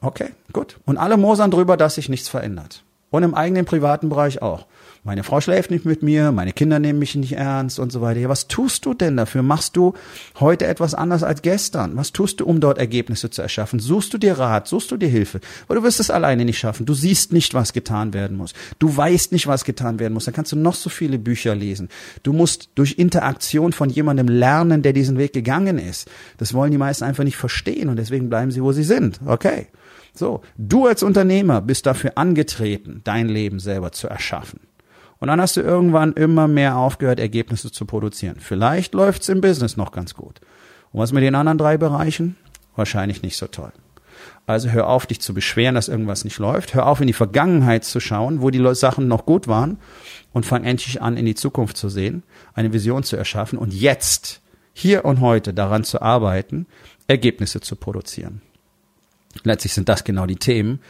Okay, 0.00 0.30
gut. 0.52 0.78
Und 0.84 0.98
alle 0.98 1.16
mosern 1.16 1.50
drüber, 1.50 1.76
dass 1.76 1.96
sich 1.96 2.08
nichts 2.08 2.28
verändert. 2.28 2.84
Und 3.10 3.22
im 3.22 3.34
eigenen 3.34 3.64
privaten 3.64 4.08
Bereich 4.08 4.42
auch. 4.42 4.66
Meine 5.06 5.22
Frau 5.22 5.40
schläft 5.40 5.70
nicht 5.70 5.84
mit 5.84 6.02
mir, 6.02 6.32
meine 6.32 6.52
Kinder 6.52 6.80
nehmen 6.80 6.98
mich 6.98 7.14
nicht 7.14 7.34
ernst 7.34 7.78
und 7.78 7.92
so 7.92 8.00
weiter. 8.00 8.18
Ja, 8.18 8.28
was 8.28 8.48
tust 8.48 8.84
du 8.86 8.92
denn 8.92 9.16
dafür? 9.16 9.44
Machst 9.44 9.76
du 9.76 9.94
heute 10.40 10.66
etwas 10.66 10.94
anders 10.94 11.22
als 11.22 11.42
gestern? 11.42 11.96
Was 11.96 12.10
tust 12.10 12.40
du, 12.40 12.44
um 12.44 12.58
dort 12.58 12.78
Ergebnisse 12.78 13.30
zu 13.30 13.40
erschaffen? 13.40 13.78
Suchst 13.78 14.12
du 14.12 14.18
dir 14.18 14.36
Rat? 14.36 14.66
Suchst 14.66 14.90
du 14.90 14.96
dir 14.96 15.08
Hilfe? 15.08 15.38
Weil 15.68 15.76
du 15.76 15.84
wirst 15.84 16.00
es 16.00 16.10
alleine 16.10 16.44
nicht 16.44 16.58
schaffen. 16.58 16.86
Du 16.86 16.94
siehst 16.94 17.32
nicht, 17.32 17.54
was 17.54 17.72
getan 17.72 18.14
werden 18.14 18.36
muss. 18.36 18.52
Du 18.80 18.96
weißt 18.96 19.30
nicht, 19.30 19.46
was 19.46 19.64
getan 19.64 20.00
werden 20.00 20.12
muss. 20.12 20.24
Dann 20.24 20.34
kannst 20.34 20.50
du 20.50 20.56
noch 20.56 20.74
so 20.74 20.90
viele 20.90 21.20
Bücher 21.20 21.54
lesen. 21.54 21.88
Du 22.24 22.32
musst 22.32 22.70
durch 22.74 22.98
Interaktion 22.98 23.72
von 23.72 23.90
jemandem 23.90 24.26
lernen, 24.26 24.82
der 24.82 24.92
diesen 24.92 25.18
Weg 25.18 25.32
gegangen 25.32 25.78
ist. 25.78 26.10
Das 26.38 26.52
wollen 26.52 26.72
die 26.72 26.78
meisten 26.78 27.04
einfach 27.04 27.22
nicht 27.22 27.36
verstehen 27.36 27.88
und 27.90 27.96
deswegen 27.96 28.28
bleiben 28.28 28.50
sie, 28.50 28.60
wo 28.60 28.72
sie 28.72 28.82
sind. 28.82 29.20
Okay. 29.24 29.68
So, 30.18 30.42
du 30.56 30.86
als 30.86 31.02
Unternehmer 31.02 31.60
bist 31.60 31.86
dafür 31.86 32.12
angetreten, 32.16 33.02
dein 33.04 33.28
Leben 33.28 33.58
selber 33.58 33.92
zu 33.92 34.08
erschaffen. 34.08 34.60
Und 35.18 35.28
dann 35.28 35.40
hast 35.40 35.56
du 35.56 35.62
irgendwann 35.62 36.12
immer 36.12 36.46
mehr 36.46 36.76
aufgehört, 36.76 37.20
Ergebnisse 37.20 37.72
zu 37.72 37.86
produzieren. 37.86 38.36
Vielleicht 38.38 38.94
läuft's 38.94 39.28
im 39.28 39.40
Business 39.40 39.76
noch 39.76 39.92
ganz 39.92 40.14
gut. 40.14 40.40
Und 40.92 41.00
was 41.00 41.12
mit 41.12 41.22
den 41.22 41.34
anderen 41.34 41.58
drei 41.58 41.78
Bereichen? 41.78 42.36
Wahrscheinlich 42.74 43.22
nicht 43.22 43.36
so 43.36 43.46
toll. 43.46 43.72
Also 44.46 44.68
hör 44.70 44.88
auf, 44.88 45.06
dich 45.06 45.20
zu 45.20 45.34
beschweren, 45.34 45.74
dass 45.74 45.88
irgendwas 45.88 46.24
nicht 46.24 46.38
läuft. 46.38 46.74
Hör 46.74 46.86
auf, 46.86 47.00
in 47.00 47.06
die 47.06 47.12
Vergangenheit 47.12 47.84
zu 47.84 48.00
schauen, 48.00 48.42
wo 48.42 48.50
die 48.50 48.74
Sachen 48.74 49.08
noch 49.08 49.26
gut 49.26 49.48
waren 49.48 49.78
und 50.32 50.46
fang 50.46 50.64
endlich 50.64 51.02
an, 51.02 51.16
in 51.16 51.26
die 51.26 51.34
Zukunft 51.34 51.76
zu 51.76 51.88
sehen, 51.88 52.22
eine 52.54 52.72
Vision 52.72 53.02
zu 53.02 53.16
erschaffen 53.16 53.58
und 53.58 53.74
jetzt, 53.74 54.40
hier 54.72 55.04
und 55.04 55.20
heute 55.20 55.52
daran 55.54 55.84
zu 55.84 56.00
arbeiten, 56.02 56.66
Ergebnisse 57.08 57.60
zu 57.60 57.76
produzieren. 57.76 58.42
Letztlich 59.44 59.74
sind 59.74 59.88
das 59.88 60.04
genau 60.04 60.26
die 60.26 60.36
Themen, 60.36 60.80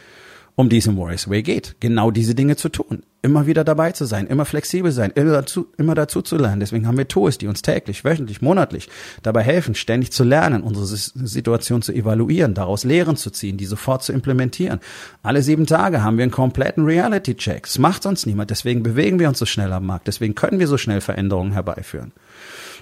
um 0.55 0.69
die 0.69 0.77
es 0.77 0.87
im 0.87 0.97
Warriors 0.97 1.29
Way 1.29 1.43
geht. 1.43 1.75
Genau 1.79 2.09
diese 2.09 2.33
Dinge 2.33 2.55
zu 2.55 2.69
tun. 2.69 3.03
Immer 3.21 3.45
wieder 3.45 3.63
dabei 3.63 3.91
zu 3.91 4.05
sein, 4.05 4.25
immer 4.25 4.45
flexibel 4.45 4.91
sein, 4.91 5.11
immer 5.13 5.33
dazu, 5.33 5.67
immer 5.77 5.93
dazu 5.95 6.21
zu 6.21 6.37
lernen. 6.37 6.61
Deswegen 6.61 6.87
haben 6.87 6.97
wir 6.97 7.07
Tools, 7.07 7.37
die 7.37 7.47
uns 7.47 7.61
täglich, 7.61 8.03
wöchentlich, 8.03 8.41
monatlich 8.41 8.89
dabei 9.21 9.43
helfen, 9.43 9.75
ständig 9.75 10.11
zu 10.11 10.23
lernen, 10.23 10.63
unsere 10.63 10.85
Situation 10.85 11.81
zu 11.81 11.93
evaluieren, 11.93 12.53
daraus 12.53 12.83
Lehren 12.85 13.17
zu 13.17 13.29
ziehen, 13.29 13.57
die 13.57 13.65
sofort 13.65 14.03
zu 14.03 14.13
implementieren. 14.13 14.79
Alle 15.21 15.41
sieben 15.43 15.65
Tage 15.65 16.03
haben 16.03 16.17
wir 16.17 16.23
einen 16.23 16.31
kompletten 16.31 16.85
Reality-Check. 16.85 17.63
Das 17.63 17.77
macht 17.77 18.03
sonst 18.03 18.25
niemand. 18.25 18.49
Deswegen 18.49 18.81
bewegen 18.81 19.19
wir 19.19 19.29
uns 19.29 19.39
so 19.39 19.45
schnell 19.45 19.73
am 19.73 19.85
Markt. 19.85 20.07
Deswegen 20.07 20.33
können 20.33 20.59
wir 20.59 20.67
so 20.67 20.77
schnell 20.77 21.01
Veränderungen 21.01 21.51
herbeiführen. 21.51 22.13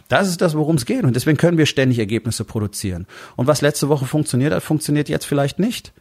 Das 0.08 0.28
ist 0.28 0.42
das, 0.42 0.56
worum 0.56 0.76
es 0.76 0.86
geht. 0.86 1.04
Und 1.04 1.16
deswegen 1.16 1.38
können 1.38 1.58
wir 1.58 1.66
ständig 1.66 2.00
Ergebnisse 2.00 2.44
produzieren. 2.44 3.08
Und 3.36 3.48
was 3.48 3.62
letzte 3.62 3.90
Woche 3.90 4.06
funktioniert 4.06 4.54
hat, 4.54 4.64
funktioniert 4.64 5.10
jetzt 5.10 5.26
vielleicht 5.26 5.60
nicht. 5.60 5.94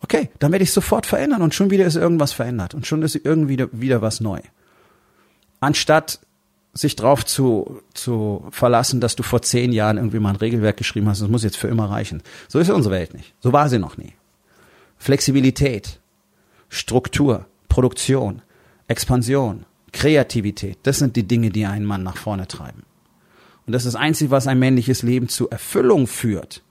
Okay, 0.00 0.28
dann 0.38 0.52
werde 0.52 0.64
ich 0.64 0.72
sofort 0.72 1.06
verändern 1.06 1.40
und 1.40 1.54
schon 1.54 1.70
wieder 1.70 1.86
ist 1.86 1.96
irgendwas 1.96 2.32
verändert 2.32 2.74
und 2.74 2.86
schon 2.86 3.02
ist 3.02 3.14
irgendwie 3.14 3.64
wieder 3.72 4.02
was 4.02 4.20
neu. 4.20 4.40
Anstatt 5.60 6.18
sich 6.74 6.96
drauf 6.96 7.24
zu, 7.24 7.80
zu 7.94 8.46
verlassen, 8.50 9.00
dass 9.00 9.16
du 9.16 9.22
vor 9.22 9.40
zehn 9.42 9.72
Jahren 9.72 9.96
irgendwie 9.96 10.18
mal 10.18 10.30
ein 10.30 10.36
Regelwerk 10.36 10.76
geschrieben 10.76 11.08
hast, 11.08 11.22
das 11.22 11.28
muss 11.28 11.44
jetzt 11.44 11.56
für 11.56 11.68
immer 11.68 11.88
reichen. 11.88 12.22
So 12.48 12.58
ist 12.58 12.68
unsere 12.68 12.94
Welt 12.94 13.14
nicht. 13.14 13.32
So 13.40 13.52
war 13.52 13.68
sie 13.68 13.78
noch 13.78 13.96
nie. 13.96 14.12
Flexibilität, 14.98 16.00
Struktur, 16.68 17.46
Produktion, 17.68 18.42
Expansion, 18.88 19.64
Kreativität, 19.92 20.78
das 20.82 20.98
sind 20.98 21.14
die 21.16 21.22
Dinge, 21.22 21.50
die 21.50 21.66
einen 21.66 21.86
Mann 21.86 22.02
nach 22.02 22.16
vorne 22.16 22.48
treiben. 22.48 22.82
Und 23.66 23.72
das 23.72 23.84
ist 23.84 23.94
das 23.94 24.00
Einzige, 24.00 24.30
was 24.30 24.46
ein 24.46 24.58
männliches 24.58 25.02
Leben 25.02 25.28
zur 25.28 25.50
Erfüllung 25.50 26.06
führt. 26.06 26.62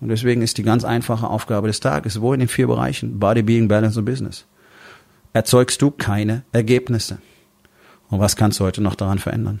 Und 0.00 0.08
deswegen 0.08 0.42
ist 0.42 0.58
die 0.58 0.62
ganz 0.62 0.84
einfache 0.84 1.28
Aufgabe 1.28 1.66
des 1.66 1.80
Tages, 1.80 2.20
wo 2.20 2.32
in 2.32 2.40
den 2.40 2.48
vier 2.48 2.66
Bereichen, 2.66 3.18
Body, 3.18 3.42
Being, 3.42 3.68
Balance 3.68 3.98
und 3.98 4.04
Business, 4.04 4.46
erzeugst 5.32 5.82
du 5.82 5.90
keine 5.90 6.44
Ergebnisse. 6.52 7.18
Und 8.08 8.20
was 8.20 8.36
kannst 8.36 8.60
du 8.60 8.64
heute 8.64 8.80
noch 8.80 8.94
daran 8.94 9.18
verändern? 9.18 9.60